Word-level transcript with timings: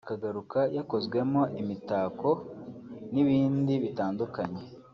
akagaruka 0.05 0.59
yakozwemo 0.77 1.41
imitako 1.61 2.29
n’ibindi 3.13 3.73
bitandukanye 3.83 4.61